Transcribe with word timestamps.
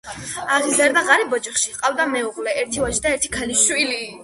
აღიზარდა 0.53 1.03
ღარიბ 1.09 1.35
ოჯახში, 1.39 1.75
ჰყავდა 1.77 2.09
მეუღლე, 2.15 2.57
ერთი 2.65 2.83
ვაჟი 2.87 3.07
და 3.07 3.15
ერთი 3.19 3.35
ქალიშვილი. 3.39 4.05